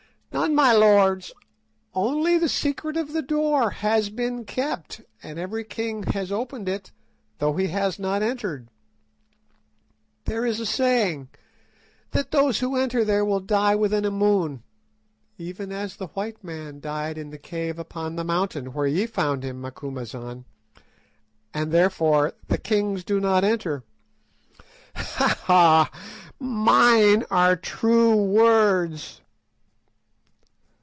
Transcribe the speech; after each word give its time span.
"None, 0.33 0.55
my 0.55 0.71
lords. 0.71 1.33
Only 1.93 2.37
the 2.37 2.47
secret 2.47 2.95
of 2.95 3.11
the 3.11 3.21
door 3.21 3.69
has 3.69 4.09
been 4.09 4.45
kept, 4.45 5.01
and 5.21 5.37
every 5.37 5.65
king 5.65 6.03
has 6.13 6.31
opened 6.31 6.69
it, 6.69 6.91
though 7.39 7.57
he 7.57 7.67
has 7.67 7.99
not 7.99 8.23
entered. 8.23 8.69
There 10.23 10.45
is 10.45 10.61
a 10.61 10.65
saying, 10.65 11.27
that 12.11 12.31
those 12.31 12.59
who 12.59 12.77
enter 12.77 13.03
there 13.03 13.25
will 13.25 13.41
die 13.41 13.75
within 13.75 14.05
a 14.05 14.09
moon, 14.09 14.63
even 15.37 15.69
as 15.71 15.97
the 15.97 16.07
white 16.07 16.41
man 16.43 16.79
died 16.79 17.17
in 17.17 17.29
the 17.29 17.37
cave 17.37 17.77
upon 17.77 18.15
the 18.15 18.23
mountain, 18.23 18.71
where 18.71 18.87
ye 18.87 19.05
found 19.07 19.43
him, 19.43 19.59
Macumazahn, 19.61 20.45
and 21.53 21.71
therefore 21.73 22.33
the 22.47 22.57
kings 22.57 23.03
do 23.03 23.19
not 23.19 23.43
enter. 23.43 23.83
Ha! 24.95 25.37
ha! 25.43 25.89
mine 26.39 27.25
are 27.29 27.57
true 27.57 28.15
words." 28.15 29.17